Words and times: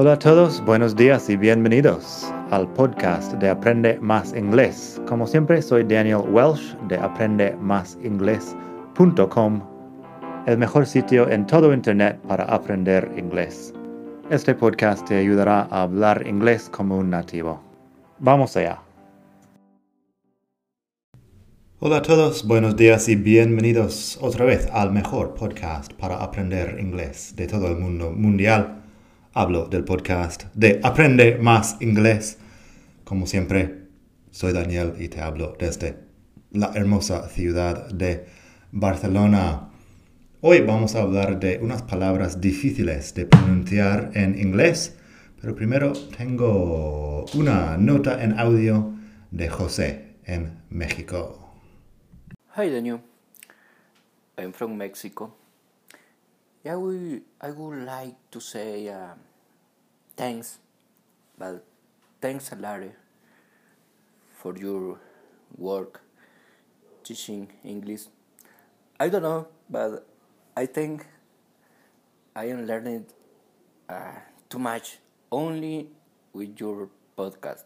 Hola 0.00 0.12
a 0.12 0.18
todos, 0.20 0.64
buenos 0.64 0.94
días 0.94 1.28
y 1.28 1.36
bienvenidos 1.36 2.32
al 2.52 2.72
podcast 2.74 3.32
de 3.32 3.48
Aprende 3.48 3.98
Más 4.00 4.32
Inglés. 4.32 5.02
Como 5.08 5.26
siempre, 5.26 5.60
soy 5.60 5.82
Daniel 5.82 6.22
Welsh 6.30 6.76
de 6.86 6.96
aprendemásinglés.com, 6.96 9.60
el 10.46 10.56
mejor 10.56 10.86
sitio 10.86 11.28
en 11.28 11.44
todo 11.48 11.74
Internet 11.74 12.20
para 12.28 12.44
aprender 12.44 13.10
inglés. 13.16 13.74
Este 14.30 14.54
podcast 14.54 15.04
te 15.04 15.16
ayudará 15.16 15.62
a 15.62 15.82
hablar 15.82 16.24
inglés 16.28 16.70
como 16.70 16.96
un 16.96 17.10
nativo. 17.10 17.60
Vamos 18.20 18.56
allá. 18.56 18.80
Hola 21.80 21.96
a 21.96 22.02
todos, 22.02 22.46
buenos 22.46 22.76
días 22.76 23.08
y 23.08 23.16
bienvenidos 23.16 24.16
otra 24.20 24.44
vez 24.44 24.68
al 24.70 24.92
mejor 24.92 25.34
podcast 25.34 25.92
para 25.94 26.22
aprender 26.22 26.78
inglés 26.78 27.34
de 27.34 27.48
todo 27.48 27.66
el 27.66 27.78
mundo 27.78 28.12
mundial 28.12 28.77
hablo 29.38 29.68
del 29.68 29.84
podcast 29.84 30.46
de 30.54 30.80
Aprende 30.82 31.38
Más 31.40 31.76
Inglés. 31.78 32.38
Como 33.04 33.24
siempre, 33.24 33.86
soy 34.32 34.52
Daniel 34.52 34.94
y 34.98 35.06
te 35.06 35.20
hablo 35.20 35.54
desde 35.56 35.96
la 36.50 36.72
hermosa 36.74 37.28
ciudad 37.28 37.88
de 37.90 38.26
Barcelona. 38.72 39.70
Hoy 40.40 40.62
vamos 40.62 40.96
a 40.96 41.02
hablar 41.02 41.38
de 41.38 41.60
unas 41.62 41.82
palabras 41.82 42.40
difíciles 42.40 43.14
de 43.14 43.26
pronunciar 43.26 44.10
en 44.14 44.36
inglés, 44.36 44.98
pero 45.40 45.54
primero 45.54 45.92
tengo 45.92 47.24
una 47.34 47.78
nota 47.78 48.20
en 48.20 48.36
audio 48.40 48.92
de 49.30 49.48
José 49.48 50.16
en 50.24 50.64
México. 50.68 51.54
Hi 52.56 52.68
Daniel, 52.68 53.02
I'm 54.36 54.52
from 54.52 54.76
Mexico. 54.76 55.32
I 56.64 56.74
would, 56.74 57.22
I 57.40 57.50
would 57.52 57.86
like 57.86 58.16
to 58.32 58.40
say 58.40 58.88
uh, 58.88 59.14
thanks, 60.18 60.58
but 61.38 61.64
thanks 62.20 62.52
a 62.52 62.56
lot 62.56 62.82
for 64.40 64.56
your 64.56 64.98
work 65.56 66.00
teaching 67.04 67.48
English. 67.64 68.04
I 69.00 69.08
don't 69.08 69.22
know, 69.22 69.48
but 69.70 70.06
I 70.56 70.66
think 70.66 71.06
I 72.34 72.46
am 72.46 72.66
learning 72.66 73.04
uh, 73.88 74.12
too 74.48 74.58
much 74.58 74.98
only 75.32 75.90
with 76.32 76.58
your 76.60 76.88
podcast 77.16 77.64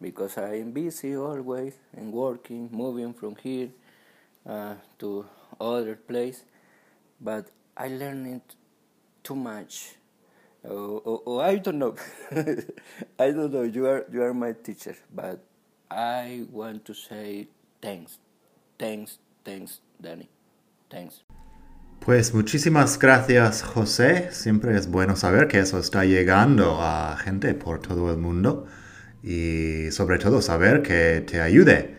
because 0.00 0.38
I 0.38 0.54
am 0.60 0.72
busy 0.72 1.16
always 1.16 1.74
and 1.96 2.12
working, 2.12 2.68
moving 2.72 3.12
from 3.14 3.36
here 3.36 3.70
uh, 4.46 4.74
to 5.00 5.26
other 5.60 5.96
place, 5.96 6.44
but 7.20 7.48
I 7.76 7.88
learned 7.88 8.42
too 9.24 9.36
much 9.36 9.94
Oh, 10.70 11.00
oh, 11.06 11.22
oh, 11.24 11.40
I 11.40 11.56
don't 11.56 11.78
know. 11.78 11.94
I 13.18 13.30
don't 13.32 13.50
know. 13.50 13.62
You 13.62 13.86
are 13.86 14.04
you 14.12 14.22
are 14.22 14.34
my 14.34 14.52
teacher, 14.52 14.96
but 15.14 15.40
I 15.90 16.44
want 16.52 16.84
to 16.84 16.94
say 16.94 17.48
thanks, 17.80 18.18
thanks, 18.78 19.18
thanks, 19.44 19.80
Danny, 19.98 20.28
thanks. 20.90 21.24
Pues 22.00 22.34
muchísimas 22.34 22.98
gracias, 22.98 23.62
José. 23.62 24.30
Siempre 24.32 24.76
es 24.76 24.90
bueno 24.90 25.16
saber 25.16 25.48
que 25.48 25.58
eso 25.58 25.78
está 25.78 26.04
llegando 26.04 26.76
a 26.82 27.16
gente 27.16 27.54
por 27.54 27.80
todo 27.80 28.10
el 28.10 28.18
mundo 28.18 28.66
y 29.22 29.90
sobre 29.90 30.18
todo 30.18 30.42
saber 30.42 30.82
que 30.82 31.22
te 31.22 31.40
ayude. 31.40 31.96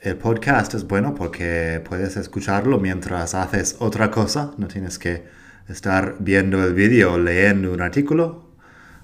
El 0.00 0.16
podcast 0.16 0.72
es 0.72 0.86
bueno 0.86 1.14
porque 1.14 1.82
puedes 1.86 2.16
escucharlo 2.16 2.78
mientras 2.78 3.34
haces 3.34 3.76
otra 3.78 4.10
cosa, 4.10 4.54
no 4.56 4.68
tienes 4.68 4.98
que 4.98 5.24
estar 5.68 6.16
viendo 6.18 6.64
el 6.64 6.74
vídeo 6.74 7.14
o 7.14 7.18
leyendo 7.18 7.72
un 7.72 7.80
artículo. 7.80 8.48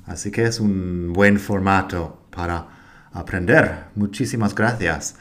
Así 0.07 0.31
que 0.31 0.45
es 0.45 0.61
un 0.61 1.13
buen 1.13 1.39
formato 1.39 2.27
para 2.31 2.67
aprender. 3.13 3.85
Muchísimas 3.95 4.55
gracias. 4.55 5.17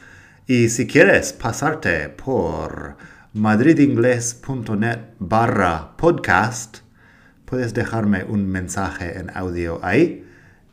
Y 0.46 0.68
si 0.68 0.86
quieres 0.86 1.32
pasarte 1.32 2.08
por 2.10 2.96
madridingles.net 3.32 4.98
barra 5.18 5.96
podcast, 5.96 6.78
puedes 7.44 7.72
dejarme 7.72 8.24
un 8.24 8.46
mensaje 8.46 9.18
en 9.18 9.30
audio 9.34 9.80
ahí 9.82 10.26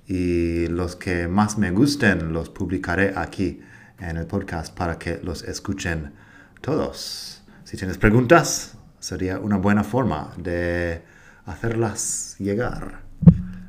y 0.07 0.67
los 0.67 0.95
que 0.95 1.27
más 1.27 1.57
me 1.57 1.71
gusten 1.71 2.33
los 2.33 2.49
publicaré 2.49 3.13
aquí 3.15 3.61
en 3.99 4.17
el 4.17 4.25
podcast 4.25 4.75
para 4.75 4.97
que 4.99 5.19
los 5.23 5.43
escuchen 5.43 6.11
todos. 6.59 7.43
Si 7.63 7.77
tienes 7.77 7.97
preguntas, 7.97 8.77
sería 9.01 9.39
una 9.39 9.57
buena 9.57 9.83
forma 9.83 10.31
de 10.37 11.01
hacerlas 11.45 12.35
llegar. 12.39 13.01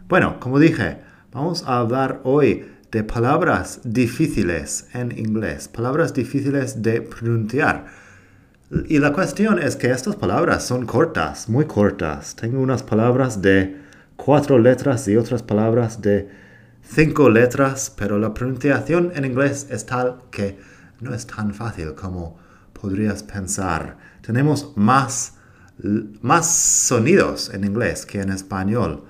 Bueno, 0.06 0.38
como 0.38 0.60
dije, 0.60 0.98
vamos 1.32 1.64
a 1.66 1.78
hablar 1.78 2.20
hoy 2.22 2.66
de 2.92 3.02
palabras 3.02 3.80
difíciles 3.82 4.88
en 4.92 5.18
inglés, 5.18 5.68
palabras 5.68 6.12
difíciles 6.12 6.82
de 6.82 7.00
pronunciar. 7.00 7.86
Y 8.88 8.98
la 8.98 9.12
cuestión 9.14 9.58
es 9.58 9.76
que 9.76 9.90
estas 9.90 10.16
palabras 10.16 10.64
son 10.64 10.84
cortas, 10.84 11.48
muy 11.48 11.64
cortas. 11.64 12.36
Tengo 12.36 12.60
unas 12.60 12.82
palabras 12.82 13.40
de 13.40 13.80
cuatro 14.16 14.58
letras 14.58 15.08
y 15.08 15.16
otras 15.16 15.42
palabras 15.42 16.02
de 16.02 16.28
cinco 16.82 17.30
letras, 17.30 17.90
pero 17.96 18.18
la 18.18 18.34
pronunciación 18.34 19.12
en 19.14 19.24
inglés 19.24 19.66
es 19.70 19.86
tal 19.86 20.18
que 20.30 20.58
no 21.00 21.14
es 21.14 21.26
tan 21.26 21.54
fácil 21.54 21.94
como 21.94 22.36
podrías 22.74 23.22
pensar. 23.22 24.11
Tenemos 24.22 24.72
más, 24.76 25.34
más 26.20 26.50
sonidos 26.50 27.50
en 27.52 27.64
inglés 27.64 28.06
que 28.06 28.20
en 28.20 28.30
español. 28.30 29.04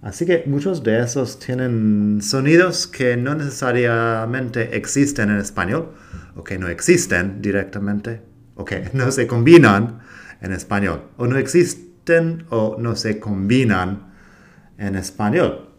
Así 0.00 0.26
que 0.26 0.44
muchos 0.46 0.82
de 0.82 1.02
esos 1.02 1.38
tienen 1.38 2.20
sonidos 2.22 2.86
que 2.86 3.16
no 3.16 3.34
necesariamente 3.34 4.76
existen 4.76 5.30
en 5.30 5.38
español, 5.38 5.92
o 6.36 6.44
que 6.44 6.58
no 6.58 6.68
existen 6.68 7.40
directamente, 7.40 8.22
o 8.54 8.64
que 8.64 8.90
no 8.92 9.10
se 9.10 9.26
combinan 9.26 10.00
en 10.40 10.52
español, 10.52 11.04
o 11.16 11.26
no 11.26 11.36
existen 11.36 12.44
o 12.50 12.76
no 12.78 12.96
se 12.96 13.18
combinan 13.18 14.12
en 14.78 14.94
español. 14.94 15.70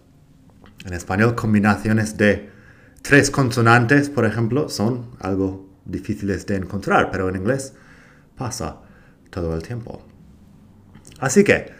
En 0.86 0.94
español, 0.94 1.36
combinaciones 1.36 2.18
de 2.18 2.50
tres 3.02 3.32
consonantes, 3.32 4.10
por 4.10 4.26
ejemplo, 4.26 4.70
son 4.70 5.12
algo 5.20 5.70
difíciles 5.86 6.46
de 6.46 6.56
encontrar, 6.58 7.12
pero 7.12 7.30
en 7.30 7.38
inglés 7.38 7.74
pasa 8.36 8.78
todo 9.30 9.56
el 9.56 9.64
tiempo. 9.64 10.02
Así 11.20 11.44
que, 11.44 11.72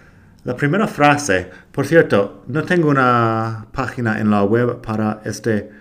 la 0.44 0.56
primera 0.56 0.88
frase, 0.88 1.50
por 1.72 1.88
cierto, 1.88 2.44
no 2.48 2.64
tengo 2.64 2.90
una 2.90 3.68
página 3.72 4.20
en 4.20 4.30
la 4.30 4.44
web 4.44 4.80
para 4.82 5.22
este 5.26 5.72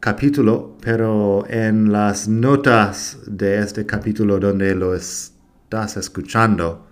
capítulo, 0.00 0.76
pero 0.80 1.44
en 1.48 1.92
las 1.92 2.26
notas 2.26 3.18
de 3.26 3.58
este 3.58 3.84
capítulo 3.84 4.38
donde 4.38 4.74
lo 4.74 4.94
estás 4.94 5.96
escuchando, 5.96 6.88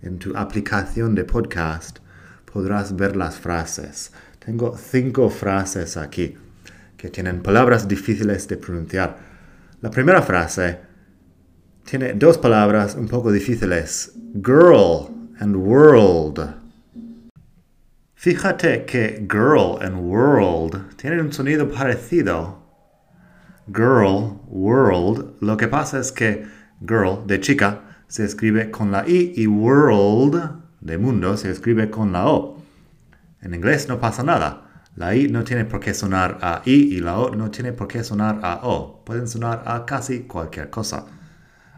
en 0.00 0.18
tu 0.18 0.36
aplicación 0.36 1.14
de 1.14 1.24
podcast, 1.24 1.98
podrás 2.52 2.94
ver 2.94 3.16
las 3.16 3.36
frases. 3.36 4.12
Tengo 4.38 4.76
cinco 4.78 5.28
frases 5.30 5.96
aquí 5.96 6.36
que 6.96 7.08
tienen 7.08 7.42
palabras 7.42 7.88
difíciles 7.88 8.46
de 8.46 8.56
pronunciar. 8.56 9.16
La 9.80 9.90
primera 9.90 10.22
frase 10.22 10.78
tiene 11.84 12.14
dos 12.14 12.38
palabras 12.38 12.94
un 12.94 13.08
poco 13.08 13.30
difíciles, 13.30 14.12
girl 14.34 15.10
and 15.40 15.54
world. 15.56 16.54
Fíjate 18.14 18.86
que 18.86 19.26
girl 19.28 19.78
and 19.82 19.96
world 19.96 20.96
tienen 20.96 21.20
un 21.20 21.32
sonido 21.32 21.68
parecido. 21.68 22.62
Girl, 23.66 24.40
world. 24.48 25.36
Lo 25.40 25.56
que 25.56 25.68
pasa 25.68 25.98
es 25.98 26.10
que 26.10 26.46
girl 26.80 27.26
de 27.26 27.40
chica 27.40 27.80
se 28.08 28.24
escribe 28.24 28.70
con 28.70 28.90
la 28.90 29.06
I 29.06 29.34
y 29.36 29.46
world 29.46 30.62
de 30.80 30.98
mundo 30.98 31.36
se 31.36 31.50
escribe 31.50 31.90
con 31.90 32.12
la 32.12 32.26
O. 32.26 32.62
En 33.42 33.54
inglés 33.54 33.88
no 33.88 34.00
pasa 34.00 34.22
nada. 34.22 34.84
La 34.96 35.14
I 35.14 35.28
no 35.28 35.44
tiene 35.44 35.64
por 35.64 35.80
qué 35.80 35.92
sonar 35.92 36.38
a 36.40 36.62
I 36.64 36.94
y 36.94 37.00
la 37.00 37.18
O 37.18 37.34
no 37.34 37.50
tiene 37.50 37.72
por 37.72 37.88
qué 37.88 38.04
sonar 38.04 38.40
a 38.42 38.60
O. 38.62 39.04
Pueden 39.04 39.28
sonar 39.28 39.62
a 39.66 39.84
casi 39.84 40.20
cualquier 40.20 40.70
cosa. 40.70 41.06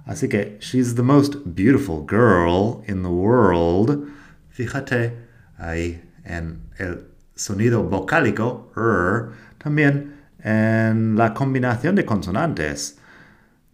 Así 0.06 0.28
que, 0.28 0.56
she's 0.60 0.94
the 0.94 1.02
most 1.02 1.38
beautiful 1.44 2.06
girl 2.06 2.82
in 2.86 3.02
the 3.02 3.08
world. 3.08 4.08
Fíjate 4.50 5.12
ahí 5.58 6.00
en 6.24 6.62
el 6.78 7.08
sonido 7.34 7.82
vocálico, 7.82 8.72
er, 8.76 9.32
también 9.58 10.14
en 10.44 11.16
la 11.16 11.34
combinación 11.34 11.96
de 11.96 12.04
consonantes. 12.04 12.98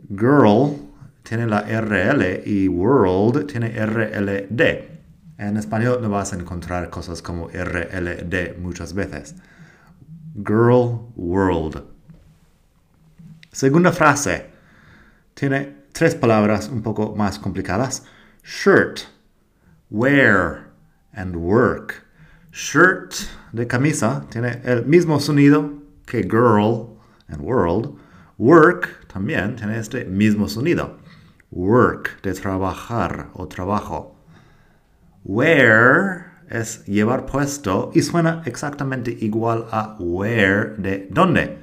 Girl 0.09 0.77
tiene 1.23 1.47
la 1.47 1.61
RL 1.61 2.43
y 2.47 2.67
world 2.67 3.47
tiene 3.47 3.69
RLD. 3.69 4.91
En 5.39 5.57
español 5.59 6.01
no 6.01 6.09
vas 6.09 6.33
a 6.33 6.37
encontrar 6.37 6.89
cosas 6.89 7.21
como 7.21 7.49
RLD 7.49 8.59
muchas 8.59 8.95
veces. 8.95 9.35
Girl 10.35 11.13
World. 11.15 11.83
Segunda 13.51 13.93
frase. 13.93 14.47
Tiene 15.35 15.82
tres 15.93 16.15
palabras 16.15 16.69
un 16.69 16.83
poco 16.83 17.15
más 17.15 17.39
complicadas. 17.39 18.05
Shirt, 18.43 19.03
wear 19.91 20.71
and 21.13 21.37
work. 21.37 22.05
Shirt 22.53 23.15
de 23.53 23.67
camisa 23.67 24.27
tiene 24.31 24.61
el 24.65 24.85
mismo 24.87 25.21
sonido 25.21 25.83
que 26.07 26.23
girl 26.23 26.99
and 27.29 27.41
world. 27.41 27.97
Work 28.39 29.07
también 29.07 29.57
tiene 29.57 29.79
este 29.79 30.05
mismo 30.05 30.49
sonido. 30.49 30.99
Work 31.51 32.23
de 32.23 32.35
trabajar 32.35 33.29
o 33.35 33.47
trabajo. 33.47 34.17
Wear 35.25 36.33
es 36.49 36.85
llevar 36.87 37.27
puesto 37.27 37.91
y 37.95 38.03
suena 38.03 38.43
exactamente 38.45 39.17
igual 39.21 39.67
a 39.71 39.97
where 39.99 40.75
de 40.77 41.09
dónde. 41.11 41.59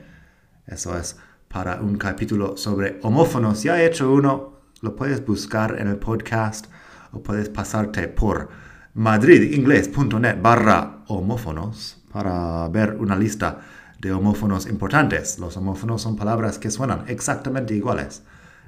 Eso 0.66 0.98
es 0.98 1.18
para 1.50 1.82
un 1.82 1.98
capítulo 1.98 2.56
sobre 2.56 3.00
homófonos. 3.02 3.64
Ya 3.64 3.82
he 3.82 3.86
hecho 3.86 4.12
uno, 4.14 4.54
lo 4.82 4.96
puedes 4.96 5.26
buscar 5.26 5.78
en 5.80 5.88
el 5.88 5.98
podcast 5.98 6.68
o 7.12 7.22
puedes 7.22 7.50
pasarte 7.50 8.08
por 8.08 8.50
madridingles.net 8.94 10.42
barra 10.42 11.00
homófonos 11.08 11.98
para 12.12 12.68
ver 12.70 12.96
una 13.00 13.16
lista 13.16 13.60
de 14.00 14.12
homófonos 14.12 14.68
importantes. 14.68 15.40
Los 15.40 15.58
homófonos 15.58 16.02
son 16.02 16.16
palabras 16.16 16.60
que 16.60 16.72
suenan 16.72 17.04
exactamente 17.08 17.74
iguales, 17.76 18.22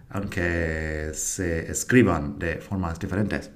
aunque 0.10 1.12
se 1.14 1.72
escriban 1.72 2.40
de 2.40 2.58
formas 2.58 3.00
diferentes. 3.00 3.52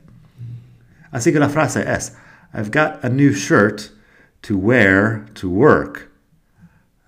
Así 1.12 1.34
que 1.34 1.40
la 1.40 1.50
frase 1.50 1.84
es, 1.92 2.16
I've 2.54 2.72
got 2.72 3.04
a 3.04 3.10
new 3.10 3.32
shirt 3.32 3.92
to 4.44 4.56
wear 4.56 5.26
to 5.34 5.50
work. 5.50 6.12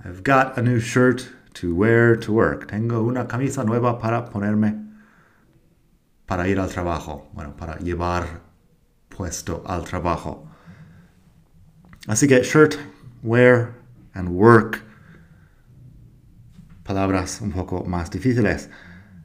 I've 0.03 0.23
got 0.23 0.57
a 0.57 0.61
new 0.61 0.79
shirt 0.79 1.36
to 1.59 1.73
wear 1.73 2.15
to 2.19 2.31
work. 2.31 2.67
Tengo 2.67 3.01
una 3.03 3.27
camisa 3.27 3.63
nueva 3.63 3.99
para 3.99 4.25
ponerme 4.25 4.75
para 6.25 6.47
ir 6.47 6.59
al 6.59 6.69
trabajo. 6.69 7.29
Bueno, 7.33 7.55
para 7.55 7.77
llevar 7.77 8.41
puesto 9.09 9.63
al 9.65 9.83
trabajo. 9.83 10.47
Así 12.07 12.27
que 12.27 12.41
shirt, 12.43 12.75
wear 13.23 13.73
and 14.13 14.29
work. 14.29 14.83
Palabras 16.83 17.41
un 17.41 17.51
poco 17.51 17.83
más 17.85 18.11
difíciles. 18.11 18.69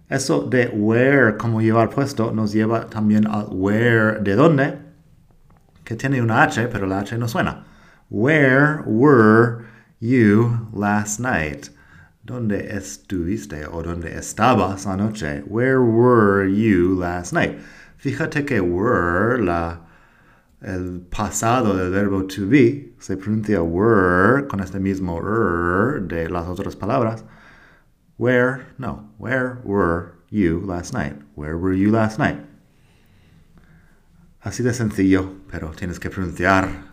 Eso 0.09 0.43
de 0.43 0.69
wear 0.69 1.37
como 1.37 1.61
llevar 1.61 1.91
puesto 1.91 2.33
nos 2.33 2.53
lleva 2.53 2.87
también 2.87 3.27
al 3.27 3.47
wear 3.51 4.23
de 4.23 4.35
dónde 4.35 4.79
que 5.85 5.97
tiene 5.97 6.23
una 6.23 6.43
H, 6.43 6.69
pero 6.69 6.87
la 6.87 7.01
H 7.01 7.17
no 7.19 7.29
suena. 7.29 7.65
Where 8.11 8.83
were 8.85 9.65
you 10.01 10.69
last 10.73 11.19
night? 11.19 11.71
¿Dónde 12.25 12.77
estuviste 12.77 13.67
o 13.67 13.83
dónde 13.83 14.17
estabas 14.17 14.87
anoche? 14.87 15.43
Where 15.45 15.81
were 15.81 16.47
you 16.47 16.95
last 16.95 17.33
night? 17.33 17.59
Fíjate 17.99 18.47
que 18.47 18.61
were, 18.61 19.43
la, 19.43 19.81
el 20.61 21.01
pasado 21.11 21.77
del 21.77 21.91
verbo 21.91 22.29
to 22.29 22.47
be, 22.47 22.95
se 23.01 23.17
pronuncia 23.17 23.61
were 23.65 24.47
con 24.47 24.61
este 24.61 24.79
mismo 24.79 25.19
er 25.19 26.03
de 26.07 26.29
las 26.29 26.47
otras 26.47 26.77
palabras. 26.77 27.25
Where, 28.19 28.67
no, 28.79 29.11
where 29.19 29.59
were 29.65 30.15
you 30.31 30.61
last 30.65 30.95
night? 30.95 31.17
Where 31.35 31.59
were 31.59 31.75
you 31.75 31.91
last 31.91 32.21
night? 32.21 32.39
Así 34.45 34.63
de 34.63 34.73
sencillo, 34.73 35.41
pero 35.51 35.73
tienes 35.73 35.99
que 35.99 36.09
pronunciar 36.09 36.92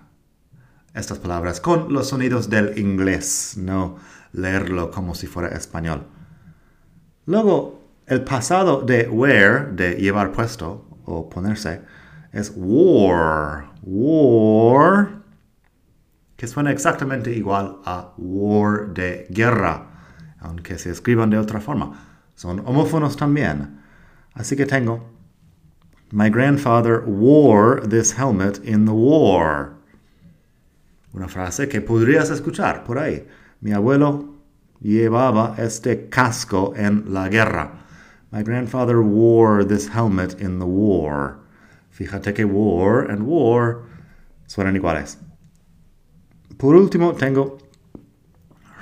estas 1.00 1.20
palabras 1.20 1.60
con 1.62 1.92
los 1.94 2.10
sonidos 2.10 2.50
del 2.50 2.78
inglés, 2.78 3.56
no 3.58 3.98
leerlo 4.34 4.92
como 4.92 5.16
si 5.16 5.28
fuera 5.28 5.50
español. 5.50 6.06
Luego, 7.26 7.88
el 8.06 8.24
pasado 8.24 8.82
de 8.82 9.08
wear, 9.08 9.76
de 9.76 9.96
llevar 9.96 10.32
puesto 10.32 10.86
o 11.06 11.30
ponerse, 11.30 11.82
es 12.32 12.54
war. 12.56 13.72
War, 13.82 15.24
que 16.36 16.48
suena 16.48 16.72
exactamente 16.72 17.32
igual 17.32 17.80
a 17.86 18.14
war 18.18 18.94
de 18.94 19.28
guerra, 19.30 19.88
aunque 20.40 20.78
se 20.78 20.92
escriban 20.92 21.30
de 21.30 21.38
otra 21.38 21.62
forma. 21.62 21.94
Son 22.36 22.60
homófonos 22.66 23.18
también. 23.18 23.80
Así 24.34 24.56
que 24.56 24.66
tengo 24.66 25.10
My 26.12 26.30
grandfather 26.30 27.02
wore 27.02 27.82
this 27.82 28.14
helmet 28.14 28.58
in 28.66 28.86
the 28.86 28.94
war. 28.94 29.79
Una 31.14 31.28
frase 31.28 31.68
que 31.68 31.82
podrías 31.82 32.30
escuchar 32.30 32.84
por 32.84 33.00
ahí. 33.00 33.28
Mi 33.62 33.72
abuelo 33.72 34.36
llevaba 34.80 35.56
este 35.58 36.10
casco 36.10 36.74
en 36.76 37.14
la 37.14 37.30
guerra. 37.30 37.86
My 38.32 38.44
grandfather 38.44 39.02
wore 39.02 39.66
this 39.66 39.90
helmet 39.90 40.40
in 40.40 40.60
the 40.60 40.66
war. 40.66 41.40
Fíjate 41.92 42.34
que 42.34 42.46
war 42.46 43.10
and 43.10 43.24
war 43.24 43.84
suenan 44.48 44.76
iguales. 44.76 45.18
Por 46.58 46.76
último, 46.76 47.14
tengo 47.14 47.58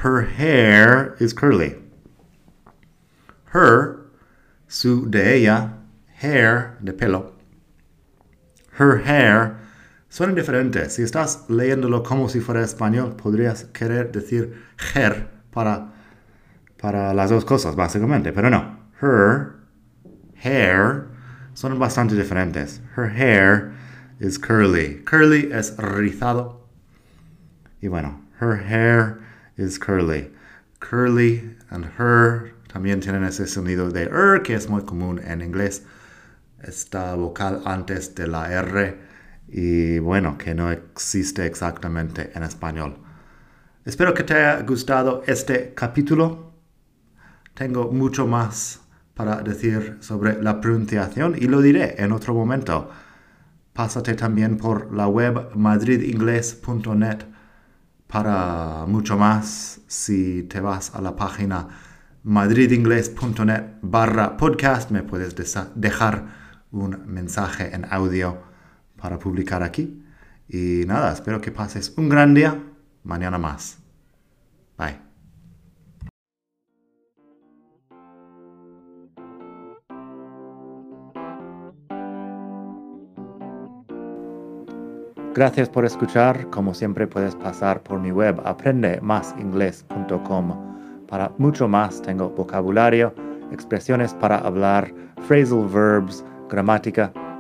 Her 0.03 0.21
hair 0.21 1.15
is 1.19 1.33
curly. 1.33 1.75
Her, 3.45 4.06
su 4.68 5.09
de 5.09 5.35
ella, 5.35 5.73
hair 6.21 6.77
de 6.83 6.94
pelo. 6.94 7.33
Her 8.73 8.97
hair 8.97 9.57
suena 10.09 10.33
diferente. 10.33 10.89
Si 10.89 11.04
estás 11.04 11.45
leyéndolo 11.50 12.04
como 12.04 12.30
si 12.30 12.39
fuera 12.39 12.62
español, 12.62 13.15
podrías 13.15 13.65
querer 13.65 14.12
decir 14.12 14.54
her 14.95 15.27
para, 15.51 15.94
para 16.81 17.13
las 17.13 17.30
dos 17.30 17.45
cosas, 17.45 17.75
básicamente. 17.75 18.31
Pero 18.31 18.50
no. 18.50 18.77
Her 19.01 19.54
hair 20.44 21.07
son 21.54 21.77
bastante 21.80 22.15
diferentes. 22.15 22.81
Her 22.95 23.09
hair 23.09 23.71
is 24.19 24.39
curly. 24.39 25.04
Curly 25.06 25.50
es 25.51 25.75
rizado. 25.77 26.68
Y 27.81 27.88
bueno, 27.88 28.21
her 28.39 28.56
hair 28.56 29.19
is 29.57 29.77
curly. 29.77 30.31
Curly 30.80 31.56
and 31.69 31.86
her 31.98 32.54
también 32.68 33.00
tienen 33.00 33.24
ese 33.24 33.48
sonido 33.48 33.89
de 33.89 34.04
er 34.04 34.42
que 34.44 34.54
es 34.54 34.69
muy 34.69 34.83
común 34.83 35.19
en 35.19 35.42
inglés 35.42 35.83
esta 36.62 37.15
vocal 37.15 37.62
antes 37.65 38.13
de 38.15 38.27
la 38.27 38.51
R 38.51 38.98
y 39.47 39.99
bueno, 39.99 40.38
que 40.38 40.53
no 40.53 40.71
existe 40.71 41.45
exactamente 41.45 42.31
en 42.35 42.44
español. 42.44 42.97
Espero 43.85 44.13
que 44.13 44.23
te 44.23 44.33
haya 44.33 44.61
gustado 44.63 45.23
este 45.25 45.73
capítulo. 45.73 46.51
Tengo 47.53 47.91
mucho 47.91 48.27
más 48.27 48.81
para 49.13 49.41
decir 49.41 49.97
sobre 50.01 50.41
la 50.41 50.59
pronunciación 50.59 51.35
y 51.38 51.47
lo 51.47 51.61
diré 51.61 51.95
en 51.97 52.11
otro 52.11 52.33
momento. 52.33 52.89
Pásate 53.73 54.13
también 54.15 54.57
por 54.57 54.94
la 54.94 55.07
web 55.07 55.55
madridingles.net 55.55 57.19
para 58.07 58.85
mucho 58.87 59.18
más 59.18 59.81
si 59.87 60.44
te 60.44 60.59
vas 60.59 60.95
a 60.95 61.01
la 61.01 61.16
página 61.16 61.68
madridingles.net 62.23 63.63
barra 63.81 64.37
podcast 64.37 64.92
me 64.92 65.04
puedes 65.04 65.35
dejar 65.75 66.25
un 66.71 67.04
mensaje 67.06 67.73
en 67.73 67.85
audio 67.89 68.46
para 69.01 69.18
publicar 69.18 69.63
aquí. 69.63 70.04
Y 70.49 70.83
nada, 70.85 71.13
espero 71.13 71.39
que 71.42 71.51
pases 71.51 71.94
un 71.97 72.07
gran 72.09 72.33
día. 72.33 72.57
Mañana 73.04 73.37
más. 73.37 73.77
Bye. 74.77 74.97
Gracias 85.33 85.69
por 85.69 85.85
escuchar. 85.85 86.49
Como 86.49 86.73
siempre 86.73 87.06
puedes 87.06 87.35
pasar 87.35 87.83
por 87.83 87.99
mi 87.99 88.09
web 88.11 88.42
aprendemasingles.com. 88.44 91.06
Para 91.07 91.31
mucho 91.37 91.68
más 91.68 92.01
tengo 92.01 92.31
vocabulario, 92.31 93.13
expresiones 93.51 94.16
para 94.16 94.39
hablar, 94.39 94.92
phrasal 95.27 95.68
verbs, 95.68 96.25
gramática, 96.49 97.13